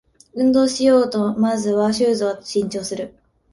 [0.33, 3.13] 運動しようとまずはシューズを新調する